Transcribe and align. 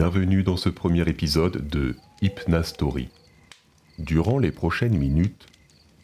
bienvenue 0.00 0.42
dans 0.42 0.56
ce 0.56 0.70
premier 0.70 1.06
épisode 1.10 1.68
de 1.68 1.94
Hypnastory. 2.22 3.10
Durant 3.98 4.38
les 4.38 4.50
prochaines 4.50 4.96
minutes, 4.96 5.46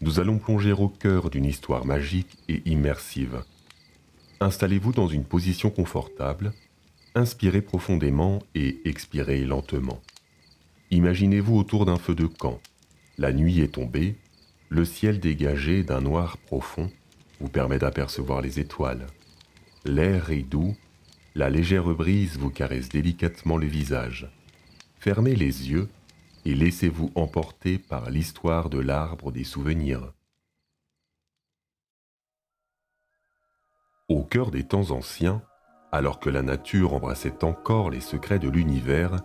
nous 0.03 0.21
allons 0.21 0.37
plonger 0.37 0.73
au 0.73 0.91
cœur 0.91 1.31
d'une 1.31 1.47
histoire 1.47 1.87
magique 1.87 2.37
et 2.47 2.61
immersive. 2.67 3.43
Installez-vous 4.41 4.93
dans 4.93 5.07
une 5.07 5.25
position 5.25 5.71
confortable, 5.71 6.53
inspirez 7.15 7.63
profondément 7.63 8.43
et 8.55 8.83
expirez 8.85 9.47
lentement. 9.47 10.03
Imaginez-vous 10.91 11.57
autour 11.57 11.87
d'un 11.87 11.97
feu 11.97 12.15
de 12.15 12.27
camp. 12.27 12.61
La 13.17 13.33
nuit 13.33 13.61
est 13.61 13.77
tombée, 13.77 14.17
le 14.69 14.85
ciel 14.85 15.21
dégagé 15.21 15.85
d'un 15.85 16.03
noir 16.03 16.37
profond 16.37 16.91
vous 17.41 17.49
permet 17.49 17.79
d'apercevoir 17.79 18.43
les 18.43 18.61
étoiles. 18.61 19.07
L'air 19.87 20.33
est 20.33 20.43
doux, 20.43 20.77
la 21.37 21.51
légère 21.51 21.85
brise 21.85 22.39
vous 22.39 22.49
caresse 22.49 22.89
délicatement 22.89 23.59
le 23.59 23.67
visage. 23.67 24.27
Fermez 24.99 25.37
les 25.37 25.71
yeux 25.71 25.87
et 26.47 26.55
laissez-vous 26.55 27.13
emporter 27.15 27.77
par 27.77 28.09
l'histoire 28.09 28.71
de 28.71 28.79
l'arbre 28.79 29.31
des 29.31 29.45
souvenirs. 29.45 30.15
Au 34.09 34.23
cœur 34.23 34.51
des 34.51 34.65
temps 34.65 34.93
anciens, 34.93 35.43
alors 35.93 36.21
que 36.21 36.31
la 36.31 36.41
nature 36.41 36.95
embrassait 36.95 37.45
encore 37.45 37.91
les 37.91 38.01
secrets 38.01 38.39
de 38.39 38.49
l'univers, 38.49 39.21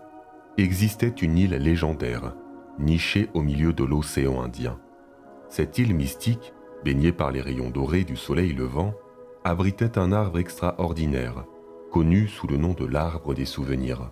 existait 0.58 1.08
une 1.08 1.38
île 1.38 1.56
légendaire, 1.56 2.36
nichée 2.78 3.30
au 3.34 3.42
milieu 3.42 3.72
de 3.72 3.86
l'océan 3.86 4.42
Indien. 4.42 4.82
Cette 5.48 5.78
île 5.78 5.96
mystique, 5.96 6.52
baignée 6.84 7.14
par 7.14 7.32
les 7.32 7.42
rayons 7.42 7.70
dorés 7.70 8.04
du 8.04 8.18
soleil 8.18 8.52
levant, 8.52 8.94
abritait 9.46 9.98
un 9.98 10.12
arbre 10.12 10.40
extraordinaire, 10.40 11.46
connu 11.92 12.28
sous 12.28 12.48
le 12.48 12.58
nom 12.58 12.74
de 12.74 12.86
l'arbre 12.86 13.34
des 13.34 13.46
souvenirs. 13.46 14.10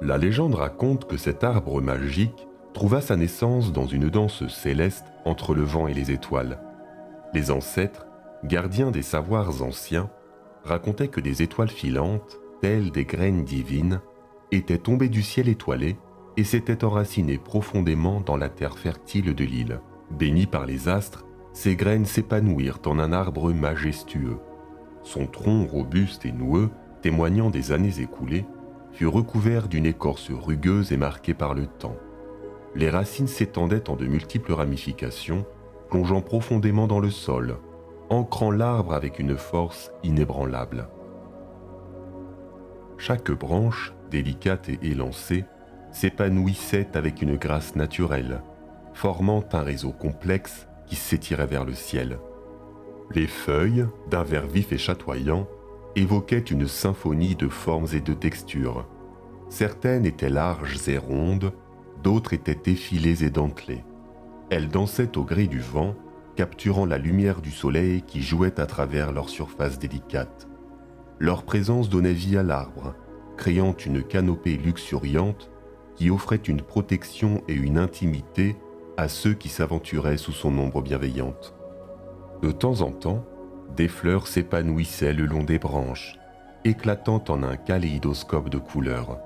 La 0.00 0.18
légende 0.18 0.54
raconte 0.54 1.06
que 1.06 1.18
cet 1.18 1.44
arbre 1.44 1.80
magique 1.82 2.48
trouva 2.72 3.00
sa 3.00 3.16
naissance 3.16 3.72
dans 3.72 3.86
une 3.86 4.08
danse 4.08 4.46
céleste 4.48 5.04
entre 5.24 5.54
le 5.54 5.62
vent 5.62 5.86
et 5.86 5.94
les 5.94 6.10
étoiles. 6.10 6.58
Les 7.34 7.50
ancêtres, 7.50 8.06
gardiens 8.44 8.90
des 8.90 9.02
savoirs 9.02 9.62
anciens, 9.62 10.10
racontaient 10.64 11.08
que 11.08 11.20
des 11.20 11.42
étoiles 11.42 11.70
filantes, 11.70 12.40
telles 12.60 12.90
des 12.90 13.04
graines 13.04 13.44
divines, 13.44 14.00
étaient 14.50 14.78
tombées 14.78 15.08
du 15.08 15.22
ciel 15.22 15.48
étoilé 15.48 15.96
et 16.36 16.44
s'étaient 16.44 16.84
enracinées 16.84 17.38
profondément 17.38 18.20
dans 18.20 18.36
la 18.36 18.48
terre 18.48 18.78
fertile 18.78 19.34
de 19.34 19.44
l'île. 19.44 19.80
Bénies 20.10 20.46
par 20.46 20.66
les 20.66 20.88
astres, 20.88 21.24
ces 21.52 21.76
graines 21.76 22.06
s'épanouirent 22.06 22.80
en 22.86 22.98
un 22.98 23.12
arbre 23.12 23.52
majestueux. 23.52 24.38
Son 25.02 25.26
tronc 25.26 25.66
robuste 25.66 26.24
et 26.24 26.32
noueux, 26.32 26.70
témoignant 27.02 27.50
des 27.50 27.72
années 27.72 28.00
écoulées, 28.00 28.44
fut 28.92 29.06
recouvert 29.06 29.68
d'une 29.68 29.86
écorce 29.86 30.30
rugueuse 30.30 30.92
et 30.92 30.96
marquée 30.96 31.34
par 31.34 31.54
le 31.54 31.66
temps. 31.66 31.96
Les 32.74 32.90
racines 32.90 33.28
s'étendaient 33.28 33.88
en 33.90 33.96
de 33.96 34.06
multiples 34.06 34.52
ramifications, 34.52 35.44
plongeant 35.88 36.20
profondément 36.20 36.86
dans 36.86 37.00
le 37.00 37.10
sol, 37.10 37.56
ancrant 38.10 38.50
l'arbre 38.50 38.94
avec 38.94 39.18
une 39.18 39.36
force 39.36 39.90
inébranlable. 40.02 40.88
Chaque 42.98 43.30
branche, 43.30 43.94
délicate 44.10 44.68
et 44.68 44.78
élancée, 44.82 45.44
s'épanouissait 45.92 46.88
avec 46.94 47.22
une 47.22 47.36
grâce 47.36 47.74
naturelle, 47.74 48.42
formant 48.92 49.44
un 49.52 49.62
réseau 49.62 49.92
complexe 49.92 50.68
qui 50.86 50.96
s'étirait 50.96 51.46
vers 51.46 51.64
le 51.64 51.74
ciel. 51.74 52.18
Les 53.12 53.26
feuilles, 53.26 53.86
d'un 54.08 54.22
vert 54.22 54.46
vif 54.46 54.72
et 54.72 54.78
chatoyant, 54.78 55.48
évoquaient 55.96 56.38
une 56.38 56.68
symphonie 56.68 57.34
de 57.34 57.48
formes 57.48 57.88
et 57.92 58.00
de 58.00 58.14
textures. 58.14 58.86
Certaines 59.48 60.06
étaient 60.06 60.30
larges 60.30 60.88
et 60.88 60.98
rondes, 60.98 61.52
d'autres 62.02 62.32
étaient 62.32 62.70
effilées 62.70 63.24
et 63.24 63.30
dentelées. 63.30 63.84
Elles 64.50 64.68
dansaient 64.68 65.16
au 65.18 65.24
gré 65.24 65.46
du 65.46 65.60
vent, 65.60 65.94
capturant 66.36 66.86
la 66.86 66.98
lumière 66.98 67.40
du 67.40 67.50
soleil 67.50 68.02
qui 68.02 68.22
jouait 68.22 68.60
à 68.60 68.66
travers 68.66 69.12
leur 69.12 69.28
surface 69.28 69.78
délicate. 69.78 70.48
Leur 71.18 71.42
présence 71.42 71.88
donnait 71.88 72.12
vie 72.12 72.36
à 72.36 72.42
l'arbre, 72.42 72.94
créant 73.36 73.74
une 73.74 74.02
canopée 74.02 74.56
luxuriante 74.56 75.50
qui 75.96 76.10
offrait 76.10 76.36
une 76.36 76.62
protection 76.62 77.42
et 77.48 77.54
une 77.54 77.76
intimité 77.76 78.56
à 78.96 79.08
ceux 79.08 79.34
qui 79.34 79.48
s'aventuraient 79.48 80.16
sous 80.16 80.32
son 80.32 80.56
ombre 80.58 80.82
bienveillante. 80.82 81.54
De 82.42 82.52
temps 82.52 82.80
en 82.80 82.90
temps, 82.90 83.24
des 83.76 83.88
fleurs 83.88 84.26
s'épanouissaient 84.26 85.12
le 85.12 85.26
long 85.26 85.42
des 85.42 85.58
branches, 85.58 86.18
éclatant 86.64 87.22
en 87.28 87.42
un 87.42 87.56
kaléidoscope 87.56 88.48
de 88.48 88.58
couleurs. 88.58 89.18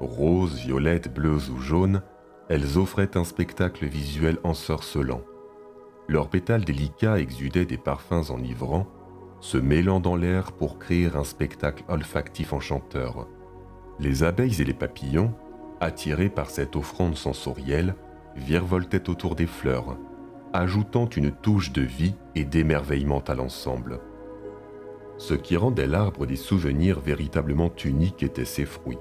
Roses, 0.00 0.56
violettes, 0.56 1.12
bleues 1.12 1.50
ou 1.50 1.58
jaunes, 1.58 2.02
elles 2.48 2.78
offraient 2.78 3.16
un 3.16 3.24
spectacle 3.24 3.86
visuel 3.86 4.38
ensorcelant. 4.44 5.22
Leurs 6.08 6.28
pétales 6.28 6.64
délicats 6.64 7.18
exudaient 7.18 7.66
des 7.66 7.78
parfums 7.78 8.30
enivrants, 8.30 8.88
se 9.40 9.58
mêlant 9.58 10.00
dans 10.00 10.16
l'air 10.16 10.52
pour 10.52 10.78
créer 10.78 11.06
un 11.14 11.24
spectacle 11.24 11.84
olfactif 11.88 12.52
enchanteur. 12.52 13.28
Les 13.98 14.22
abeilles 14.22 14.60
et 14.60 14.64
les 14.64 14.74
papillons, 14.74 15.34
attirés 15.80 16.28
par 16.28 16.50
cette 16.50 16.76
offrande 16.76 17.16
sensorielle, 17.16 17.94
virevoltaient 18.36 19.08
autour 19.08 19.34
des 19.34 19.46
fleurs, 19.46 19.96
ajoutant 20.52 21.08
une 21.08 21.30
touche 21.30 21.72
de 21.72 21.82
vie 21.82 22.14
et 22.34 22.44
d'émerveillement 22.44 23.22
à 23.26 23.34
l'ensemble. 23.34 24.00
Ce 25.18 25.34
qui 25.34 25.56
rendait 25.56 25.86
l'arbre 25.86 26.26
des 26.26 26.36
souvenirs 26.36 27.00
véritablement 27.00 27.70
unique 27.84 28.22
était 28.22 28.44
ses 28.44 28.64
fruits. 28.64 28.98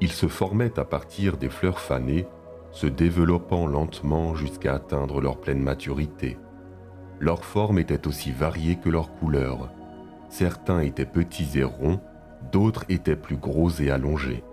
Ils 0.00 0.12
se 0.12 0.28
formaient 0.28 0.78
à 0.78 0.84
partir 0.84 1.36
des 1.36 1.48
fleurs 1.48 1.80
fanées, 1.80 2.26
se 2.70 2.86
développant 2.86 3.66
lentement 3.66 4.34
jusqu'à 4.34 4.74
atteindre 4.74 5.20
leur 5.20 5.40
pleine 5.40 5.60
maturité. 5.60 6.38
Leur 7.18 7.44
forme 7.44 7.78
était 7.78 8.06
aussi 8.06 8.30
variée 8.30 8.76
que 8.76 8.88
leur 8.88 9.12
couleur. 9.12 9.70
Certains 10.28 10.80
étaient 10.80 11.04
petits 11.04 11.58
et 11.58 11.64
ronds, 11.64 12.00
d'autres 12.52 12.84
étaient 12.88 13.16
plus 13.16 13.36
gros 13.36 13.70
et 13.70 13.90
allongés. 13.90 14.44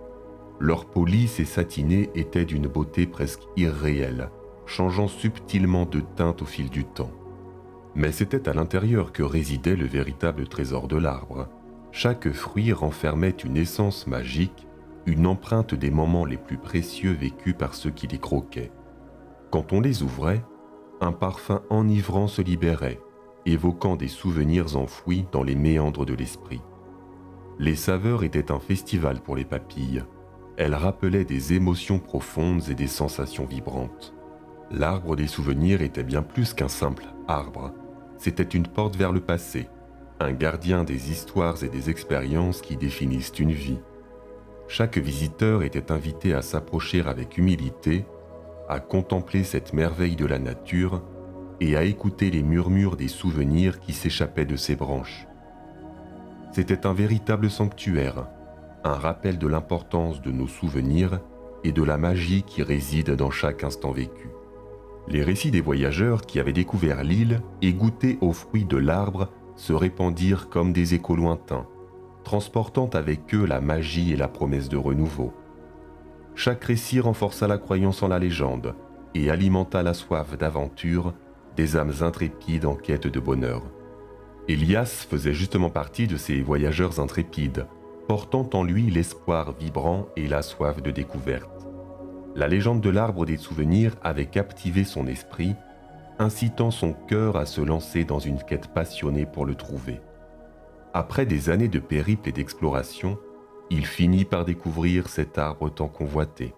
Leur 0.60 0.86
police 0.86 1.38
et 1.38 1.44
satinée 1.44 2.10
étaient 2.16 2.44
d'une 2.44 2.66
beauté 2.66 3.06
presque 3.06 3.42
irréelle, 3.56 4.30
changeant 4.68 5.08
subtilement 5.08 5.86
de 5.86 6.00
teinte 6.00 6.42
au 6.42 6.44
fil 6.44 6.68
du 6.68 6.84
temps. 6.84 7.10
Mais 7.94 8.12
c'était 8.12 8.48
à 8.48 8.52
l'intérieur 8.52 9.12
que 9.12 9.22
résidait 9.22 9.76
le 9.76 9.86
véritable 9.86 10.46
trésor 10.46 10.86
de 10.86 10.96
l'arbre. 10.96 11.48
Chaque 11.90 12.30
fruit 12.30 12.72
renfermait 12.72 13.30
une 13.30 13.56
essence 13.56 14.06
magique, 14.06 14.68
une 15.06 15.26
empreinte 15.26 15.74
des 15.74 15.90
moments 15.90 16.26
les 16.26 16.36
plus 16.36 16.58
précieux 16.58 17.12
vécus 17.12 17.54
par 17.58 17.74
ceux 17.74 17.90
qui 17.90 18.06
les 18.06 18.18
croquaient. 18.18 18.70
Quand 19.50 19.72
on 19.72 19.80
les 19.80 20.02
ouvrait, 20.02 20.44
un 21.00 21.12
parfum 21.12 21.62
enivrant 21.70 22.28
se 22.28 22.42
libérait, 22.42 23.00
évoquant 23.46 23.96
des 23.96 24.08
souvenirs 24.08 24.76
enfouis 24.76 25.26
dans 25.32 25.42
les 25.42 25.56
méandres 25.56 26.04
de 26.04 26.14
l'esprit. 26.14 26.60
Les 27.58 27.74
saveurs 27.74 28.22
étaient 28.22 28.52
un 28.52 28.60
festival 28.60 29.20
pour 29.20 29.34
les 29.34 29.46
papilles. 29.46 30.04
Elles 30.58 30.74
rappelaient 30.74 31.24
des 31.24 31.54
émotions 31.54 31.98
profondes 31.98 32.68
et 32.68 32.74
des 32.74 32.86
sensations 32.86 33.46
vibrantes. 33.46 34.14
L'arbre 34.70 35.16
des 35.16 35.26
souvenirs 35.26 35.80
était 35.80 36.02
bien 36.02 36.22
plus 36.22 36.52
qu'un 36.52 36.68
simple 36.68 37.04
arbre. 37.26 37.72
C'était 38.18 38.42
une 38.42 38.66
porte 38.66 38.96
vers 38.96 39.12
le 39.12 39.20
passé, 39.20 39.68
un 40.20 40.32
gardien 40.32 40.84
des 40.84 41.10
histoires 41.10 41.64
et 41.64 41.68
des 41.68 41.88
expériences 41.88 42.60
qui 42.60 42.76
définissent 42.76 43.38
une 43.38 43.52
vie. 43.52 43.78
Chaque 44.66 44.98
visiteur 44.98 45.62
était 45.62 45.90
invité 45.90 46.34
à 46.34 46.42
s'approcher 46.42 47.02
avec 47.06 47.38
humilité, 47.38 48.04
à 48.68 48.80
contempler 48.80 49.42
cette 49.42 49.72
merveille 49.72 50.16
de 50.16 50.26
la 50.26 50.38
nature 50.38 51.02
et 51.60 51.74
à 51.74 51.84
écouter 51.84 52.30
les 52.30 52.42
murmures 52.42 52.96
des 52.96 53.08
souvenirs 53.08 53.80
qui 53.80 53.94
s'échappaient 53.94 54.44
de 54.44 54.56
ses 54.56 54.76
branches. 54.76 55.26
C'était 56.52 56.86
un 56.86 56.92
véritable 56.92 57.48
sanctuaire, 57.48 58.28
un 58.84 58.94
rappel 58.94 59.38
de 59.38 59.46
l'importance 59.46 60.20
de 60.20 60.30
nos 60.30 60.46
souvenirs 60.46 61.20
et 61.64 61.72
de 61.72 61.82
la 61.82 61.96
magie 61.96 62.42
qui 62.42 62.62
réside 62.62 63.12
dans 63.12 63.30
chaque 63.30 63.64
instant 63.64 63.92
vécu. 63.92 64.28
Les 65.10 65.22
récits 65.22 65.50
des 65.50 65.62
voyageurs 65.62 66.22
qui 66.22 66.38
avaient 66.38 66.52
découvert 66.52 67.02
l'île 67.02 67.40
et 67.62 67.72
goûté 67.72 68.18
aux 68.20 68.32
fruits 68.32 68.66
de 68.66 68.76
l'arbre 68.76 69.30
se 69.56 69.72
répandirent 69.72 70.50
comme 70.50 70.74
des 70.74 70.94
échos 70.94 71.16
lointains, 71.16 71.66
transportant 72.24 72.90
avec 72.92 73.34
eux 73.34 73.46
la 73.46 73.62
magie 73.62 74.12
et 74.12 74.16
la 74.16 74.28
promesse 74.28 74.68
de 74.68 74.76
renouveau. 74.76 75.32
Chaque 76.34 76.62
récit 76.62 77.00
renforça 77.00 77.48
la 77.48 77.56
croyance 77.56 78.02
en 78.02 78.08
la 78.08 78.18
légende 78.18 78.74
et 79.14 79.30
alimenta 79.30 79.82
la 79.82 79.94
soif 79.94 80.36
d'aventure 80.36 81.14
des 81.56 81.76
âmes 81.76 81.94
intrépides 82.02 82.66
en 82.66 82.74
quête 82.74 83.06
de 83.06 83.18
bonheur. 83.18 83.62
Elias 84.46 85.06
faisait 85.08 85.34
justement 85.34 85.70
partie 85.70 86.06
de 86.06 86.16
ces 86.16 86.42
voyageurs 86.42 87.00
intrépides, 87.00 87.66
portant 88.06 88.48
en 88.52 88.62
lui 88.62 88.90
l'espoir 88.90 89.54
vibrant 89.58 90.06
et 90.16 90.28
la 90.28 90.42
soif 90.42 90.82
de 90.82 90.90
découverte. 90.90 91.57
La 92.38 92.46
légende 92.46 92.80
de 92.80 92.88
l'arbre 92.88 93.26
des 93.26 93.36
souvenirs 93.36 93.96
avait 94.00 94.26
captivé 94.26 94.84
son 94.84 95.08
esprit, 95.08 95.56
incitant 96.20 96.70
son 96.70 96.92
cœur 96.92 97.36
à 97.36 97.46
se 97.46 97.60
lancer 97.60 98.04
dans 98.04 98.20
une 98.20 98.40
quête 98.40 98.68
passionnée 98.68 99.26
pour 99.26 99.44
le 99.44 99.56
trouver. 99.56 100.00
Après 100.94 101.26
des 101.26 101.50
années 101.50 101.66
de 101.66 101.80
périple 101.80 102.28
et 102.28 102.32
d'exploration, 102.32 103.18
il 103.70 103.84
finit 103.84 104.24
par 104.24 104.44
découvrir 104.44 105.08
cet 105.08 105.36
arbre 105.36 105.68
tant 105.68 105.88
convoité. 105.88 106.54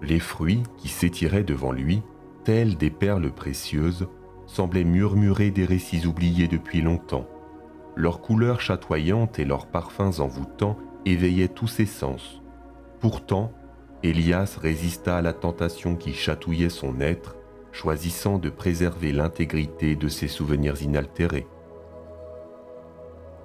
Les 0.00 0.20
fruits 0.20 0.62
qui 0.78 0.88
s'étiraient 0.88 1.44
devant 1.44 1.72
lui, 1.72 2.00
tels 2.42 2.78
des 2.78 2.88
perles 2.88 3.30
précieuses, 3.30 4.08
semblaient 4.46 4.84
murmurer 4.84 5.50
des 5.50 5.66
récits 5.66 6.06
oubliés 6.06 6.48
depuis 6.48 6.80
longtemps. 6.80 7.28
Leurs 7.94 8.22
couleurs 8.22 8.62
chatoyantes 8.62 9.38
et 9.38 9.44
leurs 9.44 9.66
parfums 9.66 10.18
envoûtants 10.18 10.78
éveillaient 11.04 11.48
tous 11.48 11.68
ses 11.68 11.84
sens. 11.84 12.40
Pourtant, 13.00 13.52
Elias 14.02 14.56
résista 14.60 15.18
à 15.18 15.22
la 15.22 15.34
tentation 15.34 15.94
qui 15.94 16.14
chatouillait 16.14 16.70
son 16.70 17.00
être, 17.00 17.36
choisissant 17.70 18.38
de 18.38 18.48
préserver 18.48 19.12
l'intégrité 19.12 19.94
de 19.94 20.08
ses 20.08 20.28
souvenirs 20.28 20.82
inaltérés. 20.82 21.46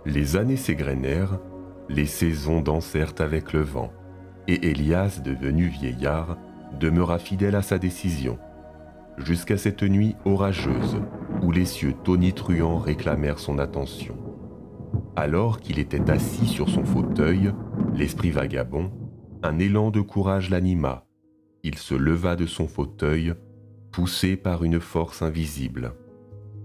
Les 0.06 0.38
années 0.38 0.56
s'égrenèrent, 0.56 1.40
les 1.90 2.06
saisons 2.06 2.62
dansèrent 2.62 3.14
avec 3.20 3.52
le 3.52 3.62
vent, 3.62 3.92
et 4.48 4.70
Elias, 4.70 5.20
devenu 5.24 5.68
vieillard, 5.68 6.38
demeura 6.80 7.20
fidèle 7.20 7.56
à 7.56 7.62
sa 7.62 7.78
décision, 7.78 8.38
jusqu'à 9.18 9.58
cette 9.58 9.84
nuit 9.84 10.16
orageuse 10.24 11.02
où 11.42 11.52
les 11.52 11.66
cieux 11.66 11.94
tonitruants 12.04 12.80
réclamèrent 12.80 13.40
son 13.40 13.60
attention. 13.60 14.16
Alors 15.18 15.60
qu'il 15.60 15.80
était 15.80 16.10
assis 16.10 16.46
sur 16.46 16.70
son 16.70 16.86
fauteuil, 16.86 17.52
l'esprit 17.94 18.32
vagabond, 18.32 18.92
un 19.46 19.60
élan 19.60 19.92
de 19.92 20.02
courage 20.02 20.50
l'anima. 20.50 21.06
Il 21.64 21.78
se 21.78 21.94
leva 21.94 22.36
de 22.36 22.48
son 22.48 22.68
fauteuil, 22.68 23.36
poussé 23.92 24.38
par 24.38 24.64
une 24.64 24.80
force 24.80 25.22
invisible. 25.22 25.94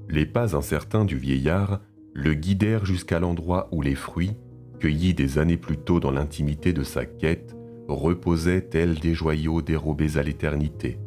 Les 0.09 0.25
pas 0.25 0.57
incertains 0.57 1.05
du 1.05 1.19
vieillard 1.19 1.81
le 2.15 2.33
guidèrent 2.33 2.87
jusqu'à 2.87 3.21
l'endroit 3.21 3.69
où 3.71 3.83
les 3.83 3.95
fruits, 3.95 4.37
cueillis 4.79 5.13
des 5.13 5.39
années 5.39 5.59
plus 5.59 5.77
tôt 5.77 6.01
dans 6.01 6.11
l'intimité 6.11 6.73
de 6.73 6.83
sa 6.83 7.05
quête, 7.05 7.55
reposaient 7.87 8.63
tels 8.63 8.99
des 8.99 9.13
joyaux 9.13 9.61
dérobés 9.61 10.17
à 10.17 10.23
l'éternité. 10.23 10.99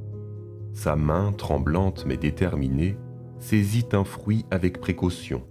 Sa 0.74 0.96
main, 0.96 1.32
tremblante 1.32 2.06
mais 2.06 2.18
déterminée, 2.18 2.98
saisit 3.40 3.90
un 3.94 4.04
fruit 4.04 4.46
avec 4.52 4.80
précaution. 4.80 5.44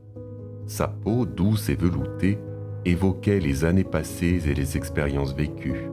Sa 0.67 0.87
peau, 0.87 1.27
douce 1.27 1.69
et 1.69 1.75
veloutée, 1.75 2.39
évoquait 2.85 3.41
les 3.41 3.65
années 3.65 3.85
passées 3.85 4.49
et 4.49 4.55
les 4.55 4.77
expériences 4.77 5.35
vécues. 5.35 5.91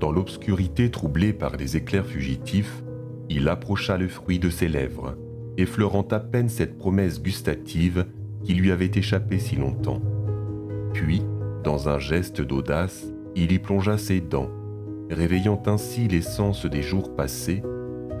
Dans 0.00 0.12
l'obscurité 0.12 0.90
troublée 0.90 1.34
par 1.34 1.58
les 1.58 1.76
éclairs 1.76 2.06
fugitifs, 2.06 2.82
il 3.28 3.46
approcha 3.50 3.98
le 3.98 4.08
fruit 4.08 4.38
de 4.38 4.48
ses 4.48 4.66
lèvres, 4.66 5.14
effleurant 5.58 6.08
à 6.10 6.20
peine 6.20 6.48
cette 6.48 6.78
promesse 6.78 7.22
gustative 7.22 8.06
qui 8.42 8.54
lui 8.54 8.72
avait 8.72 8.90
échappé 8.94 9.38
si 9.38 9.56
longtemps. 9.56 10.00
Puis, 10.94 11.22
dans 11.64 11.90
un 11.90 11.98
geste 11.98 12.40
d'audace, 12.40 13.12
il 13.36 13.52
y 13.52 13.58
plongea 13.58 13.98
ses 13.98 14.22
dents, 14.22 14.48
réveillant 15.10 15.62
ainsi 15.66 16.08
l'essence 16.08 16.64
des 16.64 16.82
jours 16.82 17.14
passés, 17.14 17.62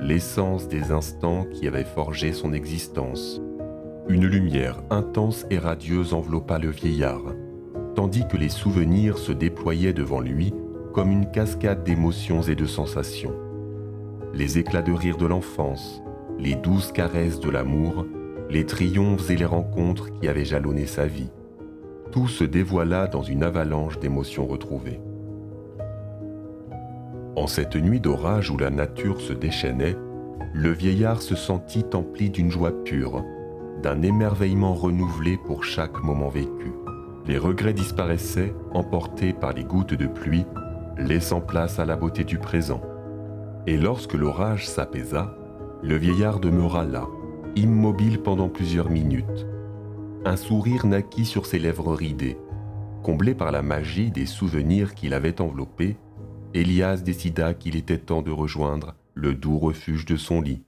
l'essence 0.02 0.68
des 0.68 0.92
instants 0.92 1.46
qui 1.50 1.66
avaient 1.66 1.84
forgé 1.84 2.34
son 2.34 2.52
existence. 2.52 3.40
Une 4.06 4.26
lumière 4.26 4.82
intense 4.90 5.46
et 5.48 5.58
radieuse 5.58 6.12
enveloppa 6.12 6.58
le 6.58 6.68
vieillard, 6.68 7.34
tandis 7.94 8.28
que 8.28 8.36
les 8.36 8.50
souvenirs 8.50 9.16
se 9.16 9.32
déployaient 9.32 9.94
devant 9.94 10.20
lui 10.20 10.52
comme 10.92 11.10
une 11.10 11.30
cascade 11.30 11.84
d'émotions 11.84 12.42
et 12.42 12.54
de 12.54 12.66
sensations. 12.66 13.34
Les 14.34 14.58
éclats 14.58 14.82
de 14.82 14.92
rire 14.92 15.16
de 15.16 15.26
l'enfance, 15.26 16.02
les 16.38 16.54
douces 16.54 16.92
caresses 16.92 17.40
de 17.40 17.50
l'amour, 17.50 18.06
les 18.48 18.66
triomphes 18.66 19.30
et 19.30 19.36
les 19.36 19.44
rencontres 19.44 20.10
qui 20.10 20.28
avaient 20.28 20.44
jalonné 20.44 20.86
sa 20.86 21.06
vie. 21.06 21.30
Tout 22.10 22.28
se 22.28 22.44
dévoila 22.44 23.06
dans 23.06 23.22
une 23.22 23.44
avalanche 23.44 23.98
d'émotions 24.00 24.46
retrouvées. 24.46 25.00
En 27.36 27.46
cette 27.46 27.76
nuit 27.76 28.00
d'orage 28.00 28.50
où 28.50 28.58
la 28.58 28.70
nature 28.70 29.20
se 29.20 29.32
déchaînait, 29.32 29.96
le 30.52 30.72
vieillard 30.72 31.22
se 31.22 31.36
sentit 31.36 31.86
empli 31.94 32.30
d'une 32.30 32.50
joie 32.50 32.72
pure, 32.84 33.24
d'un 33.82 34.02
émerveillement 34.02 34.74
renouvelé 34.74 35.38
pour 35.46 35.62
chaque 35.64 36.02
moment 36.02 36.28
vécu. 36.28 36.72
Les 37.26 37.38
regrets 37.38 37.72
disparaissaient, 37.72 38.52
emportés 38.72 39.32
par 39.32 39.52
les 39.52 39.62
gouttes 39.62 39.94
de 39.94 40.06
pluie, 40.06 40.44
laissant 41.00 41.40
place 41.40 41.78
à 41.78 41.84
la 41.84 41.96
beauté 41.96 42.24
du 42.24 42.38
présent. 42.38 42.82
Et 43.66 43.76
lorsque 43.76 44.14
l'orage 44.14 44.68
s'apaisa, 44.68 45.34
le 45.82 45.96
vieillard 45.96 46.40
demeura 46.40 46.84
là, 46.84 47.06
immobile 47.56 48.20
pendant 48.22 48.48
plusieurs 48.48 48.90
minutes. 48.90 49.46
Un 50.24 50.36
sourire 50.36 50.86
naquit 50.86 51.24
sur 51.24 51.46
ses 51.46 51.58
lèvres 51.58 51.94
ridées. 51.94 52.38
Comblé 53.02 53.34
par 53.34 53.50
la 53.50 53.62
magie 53.62 54.10
des 54.10 54.26
souvenirs 54.26 54.94
qui 54.94 55.08
l'avaient 55.08 55.40
enveloppé, 55.40 55.96
Elias 56.52 56.98
décida 56.98 57.54
qu'il 57.54 57.76
était 57.76 57.98
temps 57.98 58.22
de 58.22 58.30
rejoindre 58.30 58.94
le 59.14 59.34
doux 59.34 59.58
refuge 59.58 60.04
de 60.04 60.16
son 60.16 60.40
lit. 60.40 60.64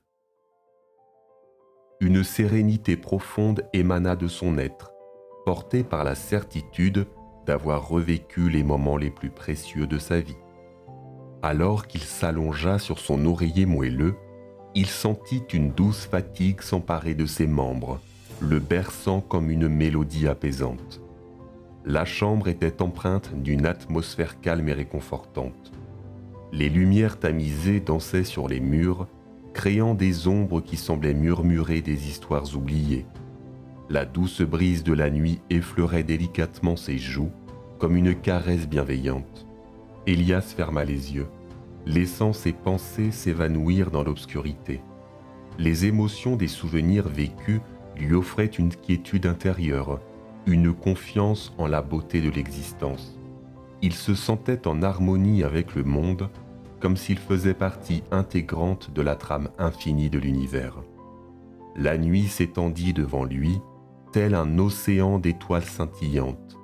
Une 2.00 2.24
sérénité 2.24 2.96
profonde 2.96 3.62
émana 3.72 4.16
de 4.16 4.26
son 4.26 4.58
être, 4.58 4.92
portée 5.44 5.84
par 5.84 6.04
la 6.04 6.14
certitude 6.14 7.06
d'avoir 7.46 7.88
revécu 7.88 8.48
les 8.48 8.62
moments 8.62 8.96
les 8.96 9.10
plus 9.10 9.30
précieux 9.30 9.86
de 9.86 9.98
sa 9.98 10.20
vie. 10.20 10.36
Alors 11.42 11.86
qu'il 11.86 12.02
s'allongea 12.02 12.78
sur 12.78 12.98
son 12.98 13.26
oreiller 13.26 13.66
moelleux, 13.66 14.14
il 14.74 14.86
sentit 14.86 15.42
une 15.52 15.70
douce 15.70 16.06
fatigue 16.06 16.62
s'emparer 16.62 17.14
de 17.14 17.26
ses 17.26 17.46
membres, 17.46 18.00
le 18.40 18.58
berçant 18.58 19.20
comme 19.20 19.50
une 19.50 19.68
mélodie 19.68 20.28
apaisante. 20.28 21.00
La 21.84 22.04
chambre 22.04 22.48
était 22.48 22.80
empreinte 22.80 23.34
d'une 23.34 23.66
atmosphère 23.66 24.40
calme 24.40 24.68
et 24.68 24.72
réconfortante. 24.72 25.72
Les 26.52 26.68
lumières 26.68 27.18
tamisées 27.18 27.80
dansaient 27.80 28.24
sur 28.24 28.46
les 28.46 28.60
murs, 28.60 29.08
créant 29.52 29.94
des 29.94 30.28
ombres 30.28 30.60
qui 30.60 30.76
semblaient 30.76 31.14
murmurer 31.14 31.80
des 31.80 32.08
histoires 32.08 32.54
oubliées. 32.54 33.04
La 33.92 34.06
douce 34.06 34.40
brise 34.40 34.84
de 34.84 34.94
la 34.94 35.10
nuit 35.10 35.42
effleurait 35.50 36.02
délicatement 36.02 36.76
ses 36.76 36.96
joues, 36.96 37.30
comme 37.78 37.94
une 37.94 38.14
caresse 38.14 38.66
bienveillante. 38.66 39.46
Elias 40.06 40.54
ferma 40.56 40.82
les 40.82 41.14
yeux, 41.14 41.26
laissant 41.84 42.32
ses 42.32 42.54
pensées 42.54 43.10
s'évanouir 43.10 43.90
dans 43.90 44.02
l'obscurité. 44.02 44.80
Les 45.58 45.84
émotions 45.84 46.36
des 46.36 46.48
souvenirs 46.48 47.06
vécus 47.06 47.60
lui 47.98 48.14
offraient 48.14 48.46
une 48.46 48.74
quiétude 48.74 49.26
intérieure, 49.26 50.00
une 50.46 50.72
confiance 50.72 51.52
en 51.58 51.66
la 51.66 51.82
beauté 51.82 52.22
de 52.22 52.30
l'existence. 52.30 53.20
Il 53.82 53.92
se 53.92 54.14
sentait 54.14 54.66
en 54.66 54.80
harmonie 54.82 55.44
avec 55.44 55.74
le 55.74 55.84
monde, 55.84 56.30
comme 56.80 56.96
s'il 56.96 57.18
faisait 57.18 57.52
partie 57.52 58.04
intégrante 58.10 58.90
de 58.94 59.02
la 59.02 59.16
trame 59.16 59.50
infinie 59.58 60.08
de 60.08 60.18
l'univers. 60.18 60.78
La 61.76 61.98
nuit 61.98 62.28
s'étendit 62.28 62.94
devant 62.94 63.24
lui, 63.24 63.60
tel 64.12 64.34
un 64.34 64.58
océan 64.58 65.18
d'étoiles 65.18 65.64
scintillantes. 65.64 66.58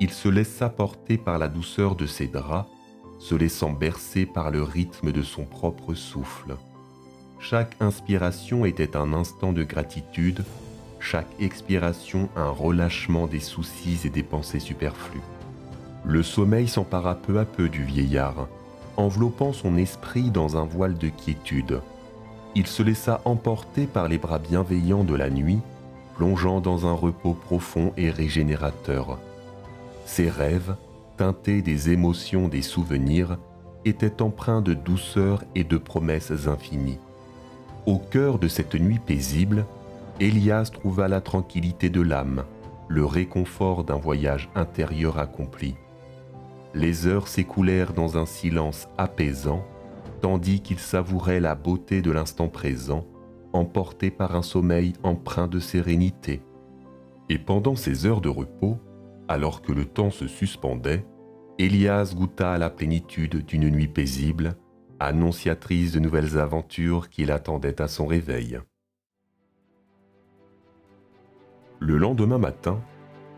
Il 0.00 0.10
se 0.10 0.28
laissa 0.28 0.68
porter 0.68 1.18
par 1.18 1.38
la 1.38 1.48
douceur 1.48 1.94
de 1.94 2.06
ses 2.06 2.26
draps, 2.26 2.68
se 3.18 3.34
laissant 3.34 3.72
bercer 3.72 4.26
par 4.26 4.50
le 4.50 4.62
rythme 4.62 5.12
de 5.12 5.22
son 5.22 5.44
propre 5.44 5.94
souffle. 5.94 6.56
Chaque 7.38 7.76
inspiration 7.80 8.64
était 8.64 8.96
un 8.96 9.12
instant 9.12 9.52
de 9.52 9.62
gratitude, 9.62 10.44
chaque 10.98 11.30
expiration 11.38 12.28
un 12.36 12.50
relâchement 12.50 13.26
des 13.26 13.40
soucis 13.40 14.00
et 14.04 14.10
des 14.10 14.22
pensées 14.22 14.60
superflues. 14.60 15.22
Le 16.04 16.22
sommeil 16.22 16.66
s'empara 16.66 17.14
peu 17.14 17.38
à 17.38 17.44
peu 17.44 17.68
du 17.68 17.84
vieillard, 17.84 18.48
enveloppant 18.96 19.52
son 19.52 19.76
esprit 19.76 20.30
dans 20.30 20.56
un 20.56 20.64
voile 20.64 20.98
de 20.98 21.08
quiétude. 21.08 21.80
Il 22.54 22.66
se 22.66 22.82
laissa 22.82 23.20
emporter 23.24 23.86
par 23.86 24.08
les 24.08 24.18
bras 24.18 24.38
bienveillants 24.38 25.04
de 25.04 25.14
la 25.14 25.30
nuit, 25.30 25.60
plongeant 26.16 26.60
dans 26.60 26.86
un 26.86 26.92
repos 26.92 27.34
profond 27.34 27.92
et 27.96 28.10
régénérateur. 28.10 29.18
Ses 30.04 30.28
rêves, 30.28 30.74
teintés 31.16 31.62
des 31.62 31.90
émotions 31.90 32.48
des 32.48 32.62
souvenirs, 32.62 33.38
étaient 33.84 34.22
empreints 34.22 34.62
de 34.62 34.74
douceur 34.74 35.44
et 35.54 35.64
de 35.64 35.78
promesses 35.78 36.46
infinies. 36.46 36.98
Au 37.86 37.98
cœur 37.98 38.38
de 38.38 38.48
cette 38.48 38.74
nuit 38.74 38.98
paisible, 38.98 39.66
Elias 40.20 40.70
trouva 40.72 41.08
la 41.08 41.20
tranquillité 41.20 41.88
de 41.88 42.02
l'âme, 42.02 42.44
le 42.88 43.06
réconfort 43.06 43.84
d'un 43.84 43.96
voyage 43.96 44.50
intérieur 44.54 45.18
accompli. 45.18 45.74
Les 46.74 47.06
heures 47.06 47.26
s'écoulèrent 47.26 47.94
dans 47.94 48.18
un 48.18 48.26
silence 48.26 48.88
apaisant, 48.98 49.64
tandis 50.20 50.60
qu'il 50.60 50.78
savourait 50.78 51.40
la 51.40 51.54
beauté 51.54 52.02
de 52.02 52.10
l'instant 52.10 52.48
présent, 52.48 53.06
emporté 53.52 54.10
par 54.10 54.36
un 54.36 54.42
sommeil 54.42 54.92
empreint 55.02 55.48
de 55.48 55.58
sérénité. 55.58 56.42
Et 57.28 57.38
pendant 57.38 57.76
ces 57.76 58.06
heures 58.06 58.20
de 58.20 58.28
repos, 58.28 58.78
alors 59.28 59.62
que 59.62 59.72
le 59.72 59.84
temps 59.84 60.10
se 60.10 60.26
suspendait, 60.26 61.04
Elias 61.58 62.14
goûta 62.16 62.52
à 62.52 62.58
la 62.58 62.70
plénitude 62.70 63.44
d'une 63.44 63.68
nuit 63.68 63.88
paisible, 63.88 64.56
annonciatrice 64.98 65.92
de 65.92 66.00
nouvelles 66.00 66.38
aventures 66.38 67.08
qui 67.08 67.24
l'attendaient 67.24 67.80
à 67.80 67.88
son 67.88 68.06
réveil. 68.06 68.60
Le 71.78 71.96
lendemain 71.96 72.38
matin, 72.38 72.80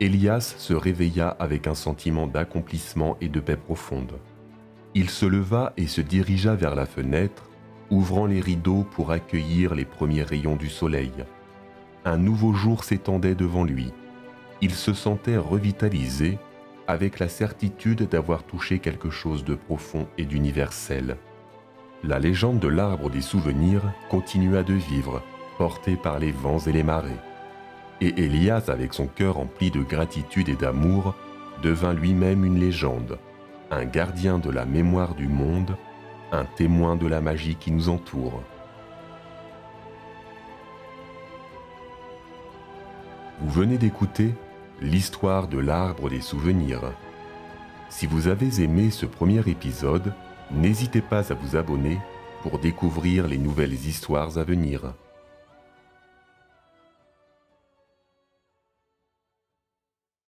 Elias 0.00 0.54
se 0.58 0.74
réveilla 0.74 1.28
avec 1.28 1.68
un 1.68 1.74
sentiment 1.74 2.26
d'accomplissement 2.26 3.16
et 3.20 3.28
de 3.28 3.38
paix 3.38 3.56
profonde. 3.56 4.14
Il 4.94 5.10
se 5.10 5.26
leva 5.26 5.72
et 5.76 5.86
se 5.86 6.00
dirigea 6.00 6.54
vers 6.56 6.74
la 6.74 6.86
fenêtre, 6.86 7.48
ouvrant 7.92 8.24
les 8.24 8.40
rideaux 8.40 8.86
pour 8.90 9.10
accueillir 9.10 9.74
les 9.74 9.84
premiers 9.84 10.22
rayons 10.22 10.56
du 10.56 10.70
soleil. 10.70 11.12
Un 12.06 12.16
nouveau 12.16 12.54
jour 12.54 12.84
s'étendait 12.84 13.34
devant 13.34 13.64
lui. 13.64 13.92
Il 14.62 14.72
se 14.72 14.94
sentait 14.94 15.36
revitalisé 15.36 16.38
avec 16.88 17.18
la 17.18 17.28
certitude 17.28 18.08
d'avoir 18.08 18.44
touché 18.44 18.78
quelque 18.78 19.10
chose 19.10 19.44
de 19.44 19.54
profond 19.54 20.08
et 20.16 20.24
d'universel. 20.24 21.18
La 22.02 22.18
légende 22.18 22.60
de 22.60 22.68
l'arbre 22.68 23.10
des 23.10 23.20
souvenirs 23.20 23.82
continua 24.08 24.62
de 24.62 24.74
vivre, 24.74 25.22
portée 25.58 25.96
par 25.96 26.18
les 26.18 26.32
vents 26.32 26.60
et 26.60 26.72
les 26.72 26.82
marées. 26.82 27.20
Et 28.00 28.24
Elias, 28.24 28.64
avec 28.68 28.94
son 28.94 29.06
cœur 29.06 29.38
empli 29.38 29.70
de 29.70 29.82
gratitude 29.82 30.48
et 30.48 30.56
d'amour, 30.56 31.14
devint 31.62 31.92
lui-même 31.92 32.44
une 32.44 32.58
légende, 32.58 33.18
un 33.70 33.84
gardien 33.84 34.38
de 34.38 34.50
la 34.50 34.64
mémoire 34.64 35.14
du 35.14 35.28
monde, 35.28 35.76
un 36.32 36.44
témoin 36.44 36.96
de 36.96 37.06
la 37.06 37.20
magie 37.20 37.56
qui 37.56 37.70
nous 37.70 37.90
entoure. 37.90 38.42
Vous 43.40 43.50
venez 43.50 43.76
d'écouter 43.76 44.34
l'histoire 44.80 45.46
de 45.46 45.58
l'arbre 45.58 46.08
des 46.08 46.20
souvenirs. 46.20 46.92
Si 47.90 48.06
vous 48.06 48.28
avez 48.28 48.62
aimé 48.62 48.90
ce 48.90 49.04
premier 49.04 49.40
épisode, 49.46 50.14
n'hésitez 50.50 51.02
pas 51.02 51.30
à 51.30 51.34
vous 51.34 51.56
abonner 51.56 51.98
pour 52.42 52.58
découvrir 52.58 53.28
les 53.28 53.38
nouvelles 53.38 53.74
histoires 53.74 54.38
à 54.38 54.44
venir. 54.44 54.94